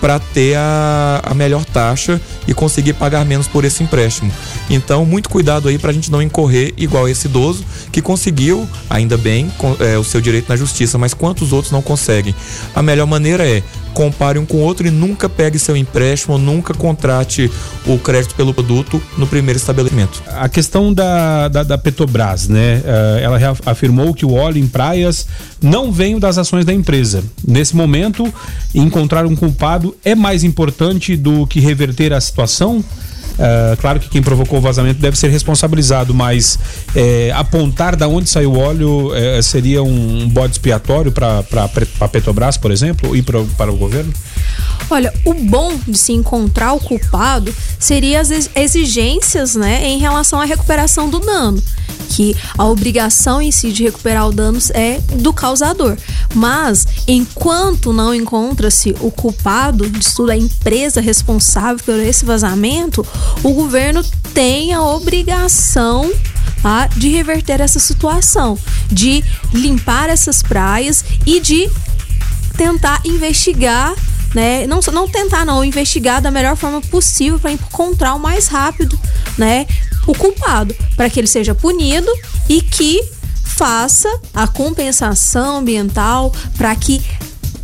[0.05, 4.31] para ter a, a melhor taxa e conseguir pagar menos por esse empréstimo.
[4.69, 9.17] Então, muito cuidado aí para a gente não incorrer igual esse idoso que conseguiu, ainda
[9.17, 12.35] bem, é, o seu direito na justiça, mas quantos outros não conseguem?
[12.75, 13.63] A melhor maneira é
[13.95, 17.51] compare um com o outro e nunca pegue seu empréstimo, nunca contrate
[17.87, 20.23] o crédito pelo produto no primeiro estabelecimento.
[20.27, 22.83] A questão da, da, da Petrobras, né?
[22.85, 25.27] Uh, ela afirmou que o óleo em praias
[25.63, 27.23] não vem das ações da empresa.
[27.47, 28.33] Nesse momento,
[28.75, 32.85] encontrar um culpado é mais importante do que reverter a situação?
[33.35, 36.59] Uh, claro que quem provocou o vazamento deve ser responsabilizado, mas
[36.95, 41.45] é, apontar da onde saiu o óleo é, seria um bode expiatório para
[42.01, 44.13] a Petrobras, por exemplo, e pra, para o governo?
[44.89, 50.45] Olha, o bom de se encontrar o culpado seria as exigências né, em relação à
[50.45, 51.63] recuperação do dano
[52.15, 55.97] que a obrigação em si de recuperar o dano é do causador.
[56.35, 63.05] Mas enquanto não encontra-se o culpado disso tudo, a empresa responsável por esse vazamento,
[63.43, 66.13] o governo tem a obrigação
[66.63, 68.59] tá, de reverter essa situação,
[68.91, 71.71] de limpar essas praias e de
[72.57, 73.95] tentar investigar
[74.35, 74.67] né?
[74.67, 78.99] Não, não tentar não, investigar da melhor forma possível para encontrar o mais rápido,
[79.39, 79.65] né?
[80.09, 82.11] O culpado, para que ele seja punido
[82.49, 83.01] e que
[83.45, 87.01] faça a compensação ambiental para que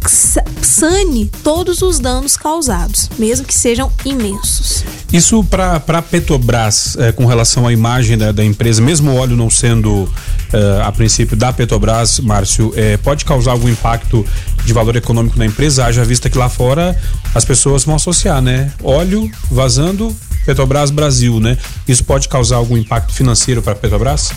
[0.09, 4.85] sane todos os danos causados, mesmo que sejam imensos.
[5.13, 9.37] Isso para a Petrobras, é, com relação à imagem da, da, empresa, mesmo o óleo
[9.37, 10.09] não sendo
[10.53, 14.25] é, a princípio da Petrobras, Márcio, é, pode causar algum impacto
[14.65, 16.97] de valor econômico na empresa, haja vista que lá fora
[17.35, 18.73] as pessoas vão associar, né?
[18.83, 20.15] Óleo vazando,
[20.47, 21.59] Petrobras Brasil, né?
[21.89, 24.33] Isso pode causar algum impacto financeiro para a Petrobras?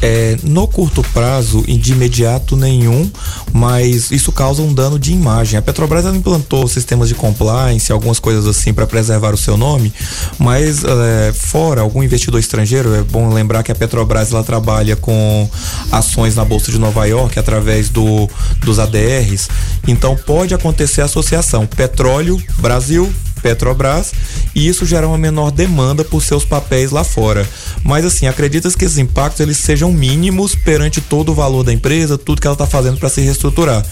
[0.00, 3.10] É, no curto prazo, de imediato nenhum,
[3.52, 5.58] mas isso causa um dano de imagem.
[5.58, 9.92] A Petrobras implantou sistemas de compliance, algumas coisas assim para preservar o seu nome,
[10.38, 15.48] mas é, fora algum investidor estrangeiro, é bom lembrar que a Petrobras ela trabalha com
[15.90, 18.28] ações na bolsa de Nova York através do,
[18.60, 19.48] dos ADRs,
[19.86, 24.12] então pode acontecer associação petróleo Brasil Petrobras
[24.54, 27.48] e isso gera uma menor demanda por seus papéis lá fora.
[27.82, 32.18] Mas assim, acredita que esses impactos eles sejam mínimos perante todo o valor da empresa,
[32.18, 33.84] tudo que ela está fazendo para se reestruturar.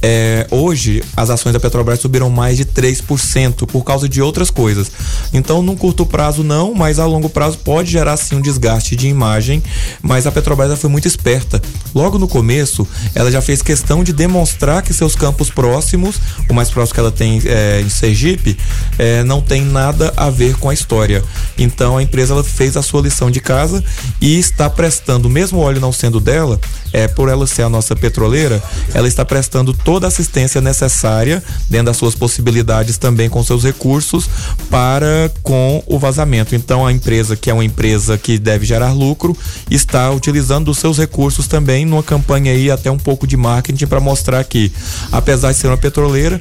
[0.00, 4.90] É, hoje, as ações da Petrobras subiram mais de 3% por causa de outras coisas.
[5.32, 9.08] Então, num curto prazo não, mas a longo prazo pode gerar sim um desgaste de
[9.08, 9.62] imagem,
[10.00, 11.60] mas a Petrobras foi muito esperta.
[11.94, 16.16] Logo no começo, ela já fez questão de demonstrar que seus campos próximos,
[16.48, 18.56] o mais próximo que ela tem é, em Sergipe,
[18.98, 21.22] é, não tem nada a ver com a história.
[21.56, 23.82] Então a empresa ela fez a sua lição de casa
[24.20, 26.60] e está prestando, mesmo o óleo não sendo dela,
[26.92, 31.86] é, por ela ser a nossa petroleira, ela está prestando toda a assistência necessária, dentro
[31.86, 34.28] das suas possibilidades também com seus recursos,
[34.70, 36.54] para com o vazamento.
[36.54, 39.36] Então a empresa, que é uma empresa que deve gerar lucro,
[39.70, 44.00] está utilizando os seus recursos também numa campanha aí até um pouco de marketing para
[44.00, 44.70] mostrar que,
[45.10, 46.40] apesar de ser uma petroleira,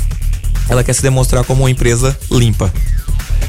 [0.70, 2.72] ela quer se demonstrar como uma empresa limpa.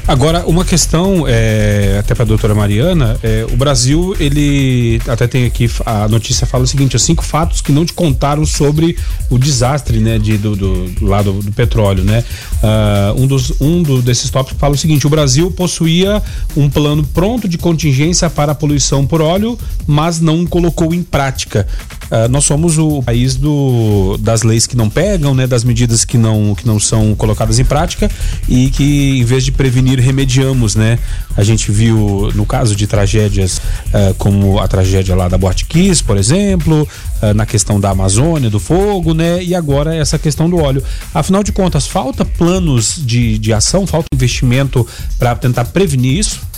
[0.05, 5.45] Agora, uma questão, é, até para a doutora Mariana, é, o Brasil, ele até tem
[5.45, 8.97] aqui, a notícia fala o seguinte, os cinco fatos que não te contaram sobre
[9.29, 12.21] o desastre, né, de, do, do, do lado do petróleo, né?
[12.61, 16.21] Uh, um dos, um do, desses tópicos fala o seguinte, o Brasil possuía
[16.55, 21.65] um plano pronto de contingência para a poluição por óleo, mas não colocou em prática.
[22.05, 26.17] Uh, nós somos o país do, das leis que não pegam, né, das medidas que
[26.17, 28.11] não, que não são colocadas em prática
[28.49, 30.99] e que, em vez de prevenir, remediamos, né?
[31.35, 36.17] A gente viu no caso de tragédias uh, como a tragédia lá da Kiss, por
[36.17, 36.87] exemplo,
[37.21, 39.43] uh, na questão da Amazônia, do fogo, né?
[39.43, 40.83] E agora essa questão do óleo.
[41.13, 44.87] Afinal de contas, falta planos de, de ação, falta investimento
[45.19, 46.52] para tentar prevenir isso?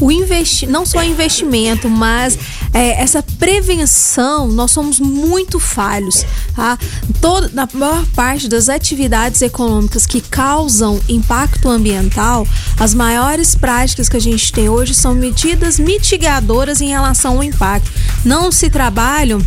[0.00, 2.38] O investi não só investimento, mas
[2.72, 6.24] é, essa prevenção, nós somos muito falhos.
[6.54, 6.78] Tá?
[7.20, 12.46] Toda, na maior parte das atividades econômicas que causam impacto ambiental,
[12.78, 17.90] as maiores práticas que a gente tem hoje são medidas mitigadoras em relação ao impacto.
[18.24, 19.40] Não se trabalham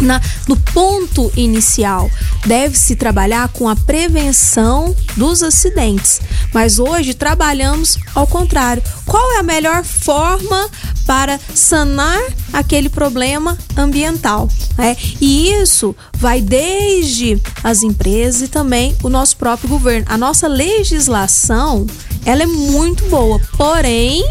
[0.00, 2.10] na, no ponto inicial.
[2.46, 6.20] Deve-se trabalhar com a prevenção dos acidentes.
[6.52, 8.82] Mas hoje trabalhamos ao contrário.
[9.06, 10.68] Qual é a melhor forma
[11.06, 12.20] para sanar
[12.52, 14.48] aquele problema ambiental?
[14.78, 20.06] É, e isso vai desde as empresas e também o nosso próprio governo.
[20.08, 21.86] A nossa legislação
[22.24, 24.24] ela é muito boa, porém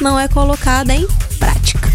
[0.00, 1.06] não é colocada em
[1.38, 1.92] prática.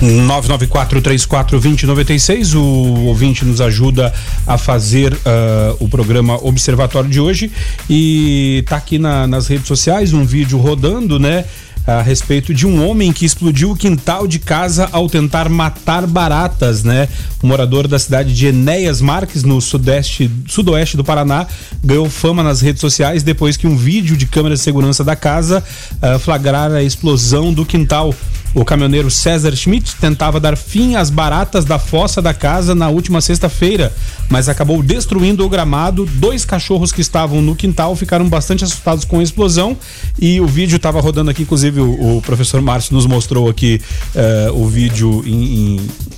[0.00, 2.54] 994-34-2096.
[2.54, 4.14] O ouvinte nos ajuda
[4.46, 7.52] a fazer uh, o programa Observatório de hoje.
[7.88, 11.44] E tá aqui na, nas redes sociais um vídeo rodando, né?
[11.86, 16.84] A respeito de um homem que explodiu o quintal de casa ao tentar matar baratas,
[16.84, 17.08] né?
[17.42, 21.46] O morador da cidade de Enéas Marques, no sudeste, sudoeste do Paraná,
[21.82, 25.64] ganhou fama nas redes sociais depois que um vídeo de câmera de segurança da casa
[26.02, 28.14] uh, flagrar a explosão do quintal.
[28.52, 33.20] O caminhoneiro César Schmidt tentava dar fim às baratas da fossa da casa na última
[33.20, 33.92] sexta-feira,
[34.28, 36.04] mas acabou destruindo o gramado.
[36.04, 39.76] Dois cachorros que estavam no quintal ficaram bastante assustados com a explosão
[40.18, 43.80] e o vídeo estava rodando aqui, inclusive o, o, professor Márcio nos mostrou aqui
[44.14, 45.22] uh, o vídeo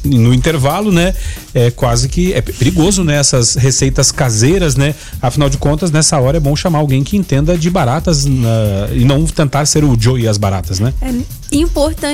[0.05, 1.15] no intervalo, né?
[1.55, 3.17] É quase que é perigoso, né?
[3.17, 4.95] Essas receitas caseiras, né?
[5.21, 9.25] Afinal de contas, nessa hora é bom chamar alguém que entenda de baratas e não
[9.27, 10.95] tentar ser o Joe e as baratas, né?
[11.01, 11.13] É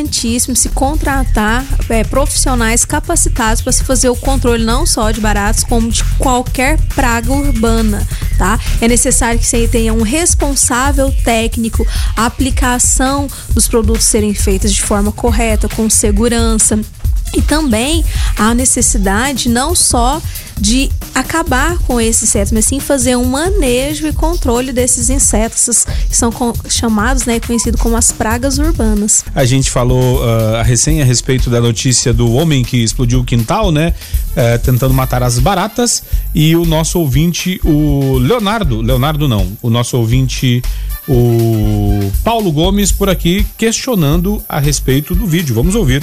[0.08, 5.62] importantíssimo se contratar é, profissionais capacitados para se fazer o controle não só de baratos,
[5.62, 8.58] como de qualquer praga urbana, tá?
[8.80, 14.82] É necessário que você tenha um responsável técnico, a aplicação dos produtos serem feitos de
[14.82, 16.78] forma correta, com segurança.
[17.34, 18.04] E também
[18.36, 20.20] a necessidade não só
[20.60, 26.16] de acabar com esses insetos, mas sim fazer um manejo e controle desses insetos que
[26.16, 26.32] são
[26.68, 29.24] chamados, né, conhecidos como as pragas urbanas.
[29.34, 33.24] A gente falou uh, a recém a respeito da notícia do homem que explodiu o
[33.24, 33.94] quintal, né,
[34.32, 36.02] uh, tentando matar as baratas
[36.34, 40.62] e o nosso ouvinte, o Leonardo, Leonardo não, o nosso ouvinte
[41.08, 45.54] o Paulo Gomes por aqui questionando a respeito do vídeo.
[45.54, 46.02] Vamos ouvir.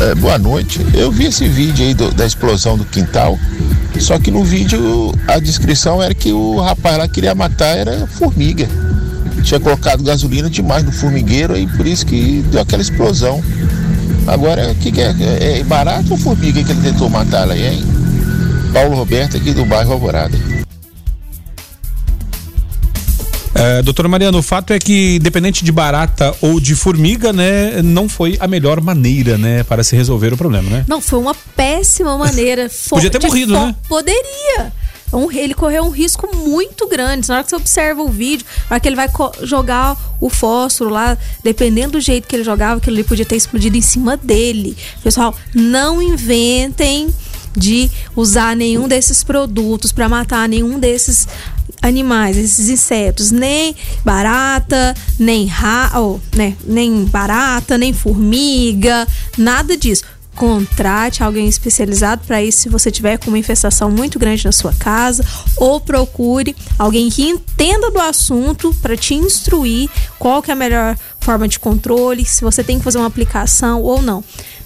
[0.00, 0.84] É, boa noite.
[0.94, 3.38] Eu vi esse vídeo aí do, da explosão do quintal.
[3.98, 8.68] Só que no vídeo a descrição era que o rapaz lá queria matar era formiga.
[9.42, 13.42] tinha colocado gasolina demais no formigueiro e por isso que deu aquela explosão.
[14.26, 15.14] Agora, o que, que é?
[15.58, 15.64] é?
[15.64, 17.82] barato ou formiga que ele tentou matar aí, hein?
[18.72, 20.38] Paulo Roberto aqui do bairro Alvorada.
[23.58, 28.08] É, doutora Mariana, o fato é que, independente de barata ou de formiga, né, não
[28.08, 30.84] foi a melhor maneira, né, para se resolver o problema, né?
[30.86, 32.70] Não, foi uma péssima maneira.
[32.88, 33.74] Podia ter morrido, né?
[33.88, 34.72] Poderia.
[35.12, 37.28] Um, ele correu um risco muito grande.
[37.28, 39.08] Na hora que você observa o vídeo, na hora que ele vai
[39.42, 43.76] jogar o fósforo lá, dependendo do jeito que ele jogava, aquilo ali podia ter explodido
[43.76, 44.76] em cima dele.
[45.02, 47.12] Pessoal, não inventem
[47.56, 51.26] de usar nenhum desses produtos para matar nenhum desses
[51.80, 53.74] animais, esses insetos, nem
[54.04, 59.06] barata, nem ra, oh, né, nem barata, nem formiga,
[59.36, 60.02] nada disso.
[60.34, 64.72] Contrate alguém especializado para isso se você tiver com uma infestação muito grande na sua
[64.72, 65.24] casa,
[65.56, 70.96] ou procure alguém que entenda do assunto para te instruir qual que é a melhor
[71.18, 74.22] forma de controle, se você tem que fazer uma aplicação ou não.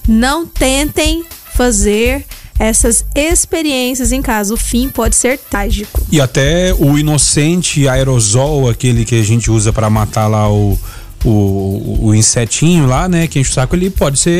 [0.06, 2.26] Não tentem fazer
[2.62, 4.54] essas experiências em casa.
[4.54, 6.00] O fim pode ser trágico.
[6.12, 10.78] E até o inocente aerosol, aquele que a gente usa para matar lá o,
[11.24, 14.30] o, o, insetinho lá, né, que enche o saco, ele pode ser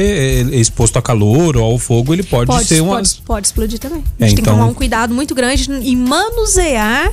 [0.53, 2.97] é, exposto a calor ou ao fogo, ele pode, pode ser uma.
[2.97, 3.99] Pode, pode explodir também.
[3.99, 4.45] A gente é, tem então...
[4.45, 7.13] que tomar um cuidado muito grande em manusear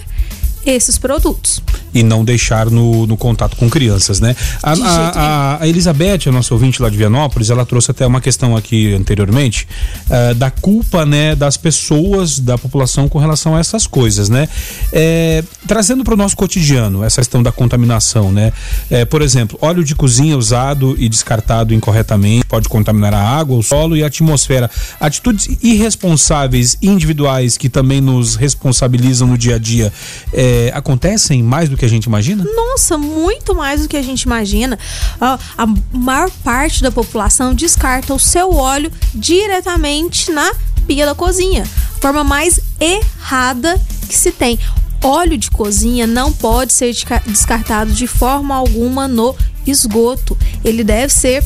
[0.64, 1.60] esses produtos.
[1.94, 4.36] E não deixar no, no contato com crianças, né?
[4.62, 8.56] A, a, a, Elizabeth, a nossa ouvinte lá de Vianópolis, ela trouxe até uma questão
[8.56, 9.68] aqui anteriormente
[10.08, 14.48] uh, da culpa, né, das pessoas, da população com relação a essas coisas, né?
[14.92, 18.54] É, trazendo para o nosso cotidiano essa questão da contaminação, né?
[18.90, 23.64] É, por exemplo, óleo de cozinha usado e descartado incorretamente pode contaminar a água, o
[23.64, 24.70] solo e a atmosfera.
[25.00, 29.92] Atitudes irresponsáveis individuais que também nos responsabilizam no dia a dia.
[30.34, 32.44] É, acontecem mais do que a gente imagina?
[32.44, 34.78] Nossa, muito mais do que a gente imagina.
[35.20, 40.54] a maior parte da população descarta o seu óleo diretamente na
[40.86, 41.66] pia da cozinha.
[42.02, 44.60] Forma mais errada que se tem.
[45.02, 46.94] Óleo de cozinha não pode ser
[47.26, 49.34] descartado de forma alguma no
[49.66, 50.38] esgoto.
[50.64, 51.44] Ele deve ser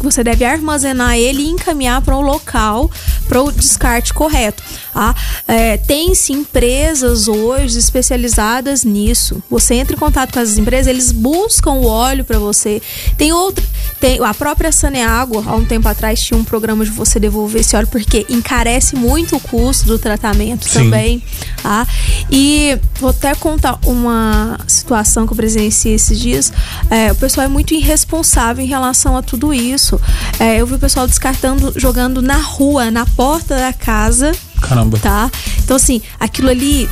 [0.00, 2.90] você deve armazenar ele e encaminhar para um local
[3.28, 4.62] para o descarte correto.
[4.98, 5.14] Ah,
[5.46, 9.42] é, Tem-se empresas hoje especializadas nisso.
[9.50, 12.80] Você entra em contato com essas empresas, eles buscam o óleo para você.
[13.18, 13.62] Tem outra,
[14.00, 17.76] tem a própria Saneágua, há um tempo atrás tinha um programa de você devolver esse
[17.76, 20.72] óleo porque encarece muito o custo do tratamento Sim.
[20.72, 21.22] também.
[21.62, 21.86] Ah,
[22.30, 26.50] e vou até contar uma situação que eu presenciei esses dias.
[26.90, 30.00] É, o pessoal é muito irresponsável em relação a tudo isso.
[30.38, 34.32] É, eu vi o pessoal descartando, jogando na rua, na porta da casa.
[34.60, 34.98] Caramba.
[34.98, 35.30] Tá?
[35.58, 36.88] Então, assim, aquilo ali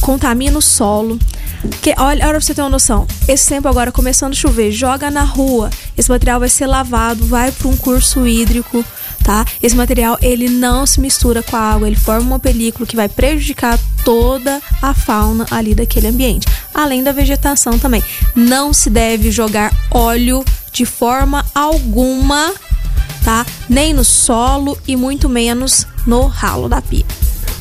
[0.00, 1.18] contamina o solo.
[1.80, 3.06] Que, olha, olha pra você ter uma noção.
[3.26, 5.70] Esse tempo agora começando a chover, joga na rua.
[5.96, 8.84] Esse material vai ser lavado, vai para um curso hídrico,
[9.24, 9.44] tá?
[9.62, 13.08] Esse material ele não se mistura com a água, ele forma uma película que vai
[13.08, 18.04] prejudicar toda a fauna ali daquele ambiente, além da vegetação também.
[18.34, 22.52] Não se deve jogar óleo de forma alguma,
[23.26, 23.44] tá?
[23.68, 27.04] Nem no solo e muito menos no ralo da pia.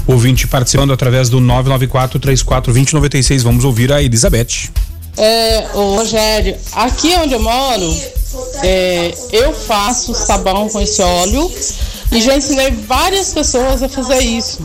[0.05, 3.41] Ouvinte participando através do 994 34 2096.
[3.41, 4.69] Vamos ouvir a Elizabeth.
[5.17, 7.97] É, ô Rogério, aqui onde eu moro,
[8.61, 11.51] é, eu faço sabão com esse óleo
[12.11, 14.59] e já ensinei várias pessoas a fazer isso.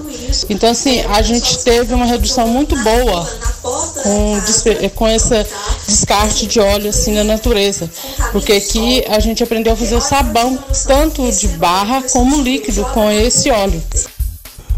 [0.49, 3.29] Então, assim, a gente teve uma redução muito boa
[4.03, 4.41] com,
[4.95, 5.47] com esse
[5.87, 7.91] descarte de óleo assim na natureza.
[8.33, 13.11] Porque aqui a gente aprendeu a fazer o sabão, tanto de barra como líquido, com
[13.11, 13.83] esse óleo.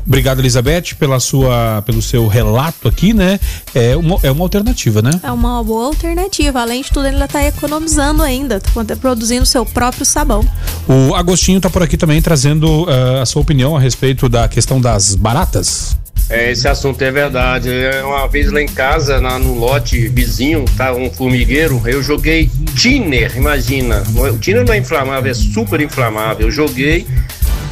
[0.07, 3.39] Obrigado, Elizabeth, pela sua, pelo seu relato aqui, né?
[3.75, 5.13] É uma, é uma alternativa, né?
[5.23, 6.61] É uma boa alternativa.
[6.61, 10.45] Além de tudo, ele está economizando ainda, tá produzindo seu próprio sabão.
[10.89, 14.81] O Agostinho está por aqui também trazendo uh, a sua opinião a respeito da questão
[14.81, 15.97] das baratas.
[16.29, 17.71] É, esse assunto é verdade.
[17.71, 22.51] É, uma vez lá em casa, na, no lote vizinho, tá um formigueiro, eu joguei
[22.75, 24.03] tiner, imagina.
[24.17, 26.47] O tiner não é inflamável, é super inflamável.
[26.47, 27.07] Eu joguei,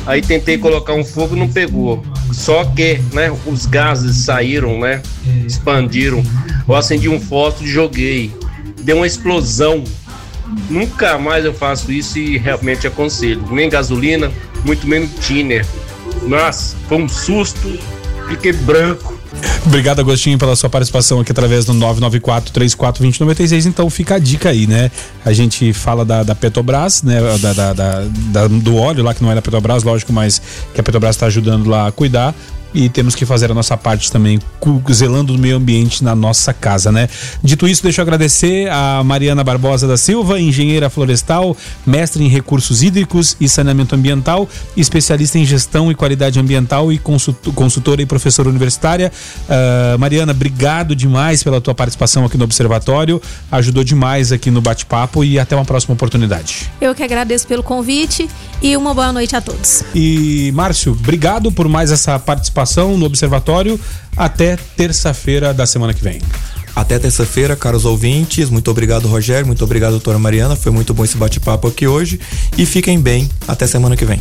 [0.06, 2.04] aí tentei colocar um fogo não pegou.
[2.32, 5.02] Só que, né, os gases saíram, né,
[5.46, 6.22] expandiram.
[6.66, 8.32] Eu acendi um fósforo e joguei.
[8.82, 9.84] Deu uma explosão.
[10.68, 13.42] Nunca mais eu faço isso e realmente aconselho.
[13.50, 14.30] Nem gasolina,
[14.64, 15.66] muito menos tiner.
[16.26, 17.78] Nossa, foi um susto
[18.30, 19.19] fiquei branco.
[19.64, 23.66] Obrigado, Agostinho, pela sua participação aqui através do 994-34-2096.
[23.66, 24.90] Então fica a dica aí, né?
[25.24, 27.20] A gente fala da, da Petrobras, né?
[27.38, 30.40] Da, da, da, do óleo lá, que não é da Petrobras, lógico, mas
[30.74, 32.34] que a Petrobras está ajudando lá a cuidar.
[32.74, 34.38] E temos que fazer a nossa parte também,
[34.92, 37.08] zelando do meio ambiente na nossa casa, né?
[37.42, 41.56] Dito isso, deixa eu agradecer a Mariana Barbosa da Silva, engenheira florestal,
[41.86, 47.52] mestre em recursos hídricos e saneamento ambiental, especialista em gestão e qualidade ambiental e consulto-
[47.52, 49.12] consultora e professora universitária.
[49.48, 55.24] Ah, Mariana, obrigado demais pela tua participação aqui no Observatório, ajudou demais aqui no bate-papo
[55.24, 56.70] e até uma próxima oportunidade.
[56.80, 58.28] Eu que agradeço pelo convite
[58.62, 59.82] e uma boa noite a todos.
[59.94, 62.18] E Márcio, obrigado por mais essa
[62.60, 63.80] participação no Observatório.
[64.16, 66.20] Até terça-feira da semana que vem.
[66.74, 68.50] Até terça-feira, caros ouvintes.
[68.50, 69.46] Muito obrigado, Rogério.
[69.46, 70.56] Muito obrigado, doutora Mariana.
[70.56, 72.20] Foi muito bom esse bate-papo aqui hoje.
[72.56, 73.28] E fiquem bem.
[73.48, 74.20] Até semana que vem.